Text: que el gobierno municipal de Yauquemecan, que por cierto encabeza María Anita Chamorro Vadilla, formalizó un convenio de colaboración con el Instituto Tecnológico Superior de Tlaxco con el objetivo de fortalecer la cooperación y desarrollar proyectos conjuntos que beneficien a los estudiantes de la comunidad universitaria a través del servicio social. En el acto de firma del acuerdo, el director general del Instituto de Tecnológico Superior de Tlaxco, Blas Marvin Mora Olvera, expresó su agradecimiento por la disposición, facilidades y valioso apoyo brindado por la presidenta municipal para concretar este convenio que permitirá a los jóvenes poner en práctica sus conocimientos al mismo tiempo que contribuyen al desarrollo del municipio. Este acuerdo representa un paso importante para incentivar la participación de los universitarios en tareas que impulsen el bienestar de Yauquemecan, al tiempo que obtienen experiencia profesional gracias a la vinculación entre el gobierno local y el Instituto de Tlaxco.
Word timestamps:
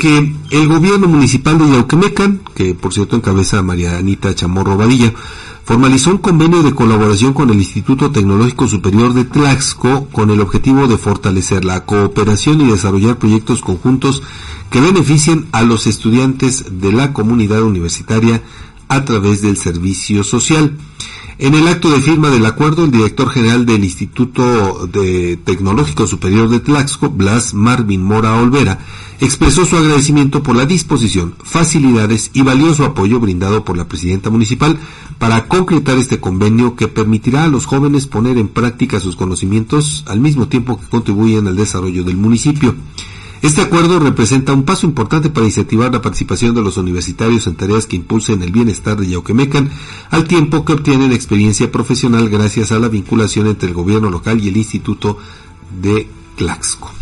que 0.00 0.32
el 0.50 0.66
gobierno 0.66 1.08
municipal 1.08 1.58
de 1.58 1.68
Yauquemecan, 1.68 2.40
que 2.54 2.74
por 2.74 2.94
cierto 2.94 3.16
encabeza 3.16 3.62
María 3.62 3.98
Anita 3.98 4.34
Chamorro 4.34 4.78
Vadilla, 4.78 5.12
formalizó 5.62 6.10
un 6.10 6.18
convenio 6.18 6.62
de 6.62 6.74
colaboración 6.74 7.34
con 7.34 7.50
el 7.50 7.58
Instituto 7.58 8.10
Tecnológico 8.10 8.66
Superior 8.66 9.12
de 9.12 9.26
Tlaxco 9.26 10.08
con 10.10 10.30
el 10.30 10.40
objetivo 10.40 10.88
de 10.88 10.96
fortalecer 10.96 11.66
la 11.66 11.84
cooperación 11.84 12.62
y 12.62 12.70
desarrollar 12.70 13.18
proyectos 13.18 13.60
conjuntos 13.60 14.22
que 14.70 14.80
beneficien 14.80 15.48
a 15.52 15.62
los 15.64 15.86
estudiantes 15.86 16.80
de 16.80 16.92
la 16.92 17.12
comunidad 17.12 17.62
universitaria 17.62 18.42
a 18.88 19.04
través 19.04 19.42
del 19.42 19.58
servicio 19.58 20.24
social. 20.24 20.78
En 21.42 21.54
el 21.54 21.68
acto 21.68 21.88
de 21.88 22.02
firma 22.02 22.28
del 22.28 22.44
acuerdo, 22.44 22.84
el 22.84 22.90
director 22.90 23.30
general 23.30 23.64
del 23.64 23.82
Instituto 23.82 24.86
de 24.92 25.38
Tecnológico 25.42 26.06
Superior 26.06 26.50
de 26.50 26.60
Tlaxco, 26.60 27.08
Blas 27.08 27.54
Marvin 27.54 28.02
Mora 28.02 28.36
Olvera, 28.36 28.78
expresó 29.20 29.64
su 29.64 29.78
agradecimiento 29.78 30.42
por 30.42 30.54
la 30.54 30.66
disposición, 30.66 31.34
facilidades 31.42 32.30
y 32.34 32.42
valioso 32.42 32.84
apoyo 32.84 33.20
brindado 33.20 33.64
por 33.64 33.78
la 33.78 33.88
presidenta 33.88 34.28
municipal 34.28 34.76
para 35.18 35.48
concretar 35.48 35.96
este 35.96 36.20
convenio 36.20 36.76
que 36.76 36.88
permitirá 36.88 37.44
a 37.44 37.48
los 37.48 37.64
jóvenes 37.64 38.06
poner 38.06 38.36
en 38.36 38.48
práctica 38.48 39.00
sus 39.00 39.16
conocimientos 39.16 40.04
al 40.08 40.20
mismo 40.20 40.46
tiempo 40.46 40.78
que 40.78 40.88
contribuyen 40.88 41.46
al 41.46 41.56
desarrollo 41.56 42.04
del 42.04 42.18
municipio. 42.18 42.74
Este 43.42 43.62
acuerdo 43.62 43.98
representa 43.98 44.52
un 44.52 44.64
paso 44.64 44.86
importante 44.86 45.30
para 45.30 45.46
incentivar 45.46 45.90
la 45.90 46.02
participación 46.02 46.54
de 46.54 46.62
los 46.62 46.76
universitarios 46.76 47.46
en 47.46 47.54
tareas 47.54 47.86
que 47.86 47.96
impulsen 47.96 48.42
el 48.42 48.52
bienestar 48.52 48.98
de 48.98 49.08
Yauquemecan, 49.08 49.70
al 50.10 50.26
tiempo 50.26 50.64
que 50.64 50.74
obtienen 50.74 51.12
experiencia 51.12 51.72
profesional 51.72 52.28
gracias 52.28 52.70
a 52.70 52.78
la 52.78 52.88
vinculación 52.88 53.46
entre 53.46 53.68
el 53.68 53.74
gobierno 53.74 54.10
local 54.10 54.44
y 54.44 54.48
el 54.48 54.58
Instituto 54.58 55.16
de 55.80 56.06
Tlaxco. 56.36 56.99